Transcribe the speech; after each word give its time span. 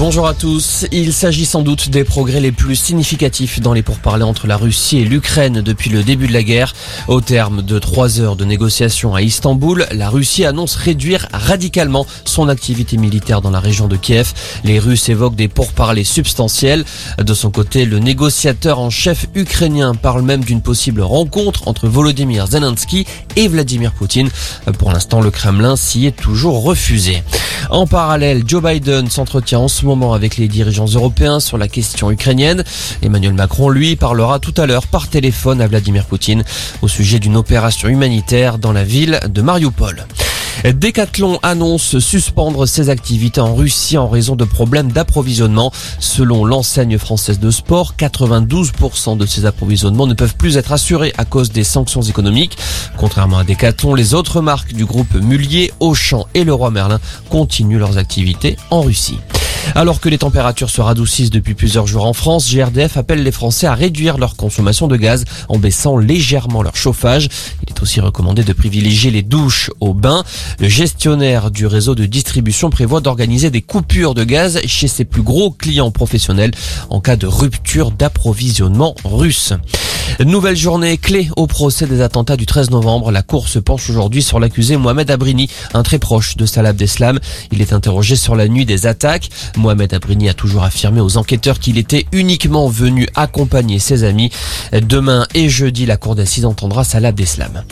Bonjour 0.00 0.26
à 0.26 0.32
tous. 0.32 0.86
Il 0.92 1.12
s'agit 1.12 1.44
sans 1.44 1.60
doute 1.60 1.90
des 1.90 2.04
progrès 2.04 2.40
les 2.40 2.52
plus 2.52 2.74
significatifs 2.74 3.60
dans 3.60 3.74
les 3.74 3.82
pourparlers 3.82 4.24
entre 4.24 4.46
la 4.46 4.56
Russie 4.56 4.96
et 4.96 5.04
l'Ukraine 5.04 5.60
depuis 5.60 5.90
le 5.90 6.02
début 6.02 6.26
de 6.26 6.32
la 6.32 6.42
guerre. 6.42 6.72
Au 7.06 7.20
terme 7.20 7.60
de 7.60 7.78
trois 7.78 8.18
heures 8.18 8.34
de 8.34 8.46
négociations 8.46 9.14
à 9.14 9.20
Istanbul, 9.20 9.86
la 9.92 10.08
Russie 10.08 10.46
annonce 10.46 10.74
réduire 10.76 11.28
radicalement 11.34 12.06
son 12.24 12.48
activité 12.48 12.96
militaire 12.96 13.42
dans 13.42 13.50
la 13.50 13.60
région 13.60 13.88
de 13.88 13.96
Kiev. 13.96 14.32
Les 14.64 14.78
Russes 14.78 15.10
évoquent 15.10 15.36
des 15.36 15.48
pourparlers 15.48 16.04
substantiels. 16.04 16.86
De 17.22 17.34
son 17.34 17.50
côté, 17.50 17.84
le 17.84 17.98
négociateur 17.98 18.78
en 18.78 18.88
chef 18.88 19.26
ukrainien 19.34 19.94
parle 19.94 20.22
même 20.22 20.44
d'une 20.44 20.62
possible 20.62 21.02
rencontre 21.02 21.68
entre 21.68 21.88
Volodymyr 21.88 22.46
Zelensky 22.46 23.04
et 23.36 23.48
Vladimir 23.48 23.92
Poutine. 23.92 24.30
Pour 24.78 24.92
l'instant, 24.92 25.20
le 25.20 25.30
Kremlin 25.30 25.76
s'y 25.76 26.06
est 26.06 26.16
toujours 26.16 26.62
refusé. 26.62 27.22
En 27.68 27.86
parallèle, 27.86 28.44
Joe 28.46 28.62
Biden 28.62 29.10
s'entretient 29.10 29.60
en 29.60 29.68
ce 29.68 29.84
moment 29.90 30.12
avec 30.12 30.36
les 30.36 30.46
dirigeants 30.46 30.86
européens 30.86 31.40
sur 31.40 31.58
la 31.58 31.66
question 31.66 32.12
ukrainienne. 32.12 32.62
Emmanuel 33.02 33.34
Macron, 33.34 33.70
lui, 33.70 33.96
parlera 33.96 34.38
tout 34.38 34.54
à 34.56 34.66
l'heure 34.66 34.86
par 34.86 35.08
téléphone 35.08 35.60
à 35.60 35.66
Vladimir 35.66 36.04
Poutine 36.04 36.44
au 36.80 36.86
sujet 36.86 37.18
d'une 37.18 37.36
opération 37.36 37.88
humanitaire 37.88 38.58
dans 38.58 38.72
la 38.72 38.84
ville 38.84 39.18
de 39.28 39.42
Mariupol. 39.42 40.06
Decathlon 40.64 41.38
annonce 41.42 41.98
suspendre 41.98 42.66
ses 42.66 42.88
activités 42.88 43.40
en 43.40 43.54
Russie 43.54 43.98
en 43.98 44.08
raison 44.08 44.36
de 44.36 44.44
problèmes 44.44 44.92
d'approvisionnement. 44.92 45.72
Selon 45.98 46.44
l'enseigne 46.44 46.98
française 46.98 47.40
de 47.40 47.50
sport, 47.50 47.94
92% 47.98 49.16
de 49.16 49.26
ces 49.26 49.46
approvisionnements 49.46 50.06
ne 50.06 50.14
peuvent 50.14 50.36
plus 50.36 50.56
être 50.56 50.72
assurés 50.72 51.12
à 51.18 51.24
cause 51.24 51.50
des 51.50 51.64
sanctions 51.64 52.02
économiques. 52.02 52.58
Contrairement 52.96 53.38
à 53.38 53.44
Decathlon, 53.44 53.94
les 53.94 54.14
autres 54.14 54.40
marques 54.40 54.72
du 54.72 54.84
groupe 54.84 55.14
Mullier, 55.14 55.72
Auchan 55.80 56.26
et 56.34 56.44
Leroy 56.44 56.70
Merlin 56.70 57.00
continuent 57.28 57.78
leurs 57.78 57.98
activités 57.98 58.56
en 58.70 58.82
Russie. 58.82 59.18
Alors 59.74 60.00
que 60.00 60.08
les 60.08 60.18
températures 60.18 60.70
se 60.70 60.80
radoucissent 60.80 61.30
depuis 61.30 61.54
plusieurs 61.54 61.86
jours 61.86 62.04
en 62.04 62.12
France, 62.12 62.50
GRDF 62.50 62.96
appelle 62.96 63.22
les 63.22 63.32
Français 63.32 63.66
à 63.66 63.74
réduire 63.74 64.18
leur 64.18 64.36
consommation 64.36 64.88
de 64.88 64.96
gaz 64.96 65.24
en 65.48 65.58
baissant 65.58 65.96
légèrement 65.96 66.62
leur 66.62 66.76
chauffage. 66.76 67.28
Il 67.62 67.72
est 67.72 67.82
aussi 67.82 68.00
recommandé 68.00 68.42
de 68.42 68.52
privilégier 68.52 69.10
les 69.10 69.22
douches 69.22 69.70
au 69.80 69.94
bain. 69.94 70.24
Le 70.58 70.68
gestionnaire 70.68 71.50
du 71.50 71.66
réseau 71.66 71.94
de 71.94 72.06
distribution 72.06 72.70
prévoit 72.70 73.00
d'organiser 73.00 73.50
des 73.50 73.62
coupures 73.62 74.14
de 74.14 74.24
gaz 74.24 74.60
chez 74.66 74.88
ses 74.88 75.04
plus 75.04 75.22
gros 75.22 75.50
clients 75.50 75.90
professionnels 75.90 76.52
en 76.88 77.00
cas 77.00 77.16
de 77.16 77.26
rupture 77.26 77.90
d'approvisionnement 77.90 78.94
russe. 79.04 79.54
Nouvelle 80.18 80.56
journée 80.56 80.98
clé 80.98 81.30
au 81.36 81.46
procès 81.46 81.86
des 81.86 82.02
attentats 82.02 82.36
du 82.36 82.44
13 82.44 82.70
novembre. 82.70 83.10
La 83.10 83.22
cour 83.22 83.48
se 83.48 83.58
penche 83.58 83.88
aujourd'hui 83.88 84.22
sur 84.22 84.38
l'accusé 84.38 84.76
Mohamed 84.76 85.10
Abrini, 85.10 85.48
un 85.72 85.82
très 85.82 85.98
proche 85.98 86.36
de 86.36 86.44
Salah 86.44 86.70
Abdeslam. 86.70 87.18
Il 87.52 87.62
est 87.62 87.72
interrogé 87.72 88.16
sur 88.16 88.36
la 88.36 88.46
nuit 88.46 88.66
des 88.66 88.86
attaques. 88.86 89.30
Mohamed 89.60 89.94
Abrini 89.94 90.28
a 90.28 90.34
toujours 90.34 90.64
affirmé 90.64 91.00
aux 91.00 91.16
enquêteurs 91.16 91.58
qu'il 91.58 91.78
était 91.78 92.06
uniquement 92.12 92.68
venu 92.68 93.06
accompagner 93.14 93.78
ses 93.78 94.04
amis. 94.04 94.30
Demain 94.72 95.26
et 95.34 95.48
jeudi, 95.48 95.86
la 95.86 95.96
cour 95.96 96.14
d'assises 96.14 96.46
entendra 96.46 96.82
Salah 96.82 97.08
Abdeslam. 97.08 97.62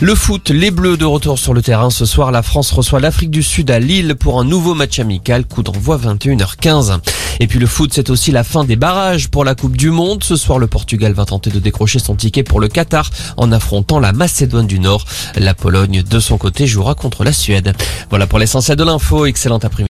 Le 0.00 0.14
foot, 0.14 0.50
les 0.50 0.70
Bleus 0.70 0.96
de 0.96 1.04
retour 1.04 1.38
sur 1.38 1.52
le 1.52 1.60
terrain. 1.60 1.90
Ce 1.90 2.06
soir, 2.06 2.30
la 2.30 2.42
France 2.42 2.72
reçoit 2.72 3.00
l'Afrique 3.00 3.30
du 3.30 3.42
Sud 3.42 3.70
à 3.70 3.78
Lille 3.78 4.14
pour 4.14 4.40
un 4.40 4.44
nouveau 4.44 4.74
match 4.74 4.98
amical. 4.98 5.44
Coup 5.44 5.62
d'envoi 5.62 5.98
21h15. 5.98 6.98
Et 7.38 7.46
puis 7.46 7.58
le 7.58 7.66
foot, 7.66 7.90
c'est 7.92 8.10
aussi 8.10 8.32
la 8.32 8.44
fin 8.44 8.64
des 8.64 8.76
barrages 8.76 9.28
pour 9.28 9.44
la 9.44 9.54
Coupe 9.54 9.76
du 9.76 9.90
Monde. 9.90 10.24
Ce 10.24 10.36
soir, 10.36 10.58
le 10.58 10.66
Portugal 10.66 11.12
va 11.12 11.24
tenter 11.24 11.50
de 11.50 11.58
décrocher 11.58 11.98
son 11.98 12.14
ticket 12.14 12.42
pour 12.42 12.60
le 12.60 12.68
Qatar 12.68 13.10
en 13.36 13.52
affrontant 13.52 13.98
la 13.98 14.12
Macédoine 14.12 14.66
du 14.66 14.78
Nord. 14.78 15.04
La 15.36 15.54
Pologne, 15.54 16.02
de 16.02 16.20
son 16.20 16.38
côté, 16.38 16.66
jouera 16.66 16.94
contre 16.94 17.24
la 17.24 17.32
Suède. 17.32 17.74
Voilà 18.08 18.26
pour 18.26 18.38
l'essentiel 18.38 18.76
de 18.76 18.84
l'info. 18.84 19.26
Excellent 19.26 19.58
après-midi. 19.58 19.78